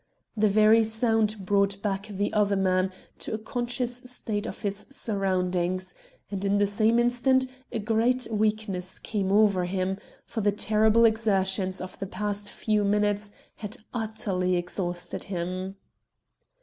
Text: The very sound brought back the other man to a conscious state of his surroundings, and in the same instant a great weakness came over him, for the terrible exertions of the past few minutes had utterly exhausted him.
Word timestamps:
The 0.35 0.47
very 0.49 0.83
sound 0.83 1.45
brought 1.45 1.79
back 1.83 2.07
the 2.07 2.33
other 2.33 2.55
man 2.55 2.91
to 3.19 3.35
a 3.35 3.37
conscious 3.37 3.97
state 3.97 4.47
of 4.47 4.61
his 4.63 4.87
surroundings, 4.89 5.93
and 6.31 6.43
in 6.43 6.57
the 6.57 6.65
same 6.65 6.97
instant 6.97 7.45
a 7.71 7.77
great 7.77 8.27
weakness 8.31 8.97
came 8.97 9.31
over 9.31 9.65
him, 9.65 9.99
for 10.25 10.41
the 10.41 10.51
terrible 10.51 11.05
exertions 11.05 11.79
of 11.79 11.99
the 11.99 12.07
past 12.07 12.49
few 12.49 12.83
minutes 12.83 13.31
had 13.57 13.77
utterly 13.93 14.55
exhausted 14.55 15.25
him. 15.25 15.75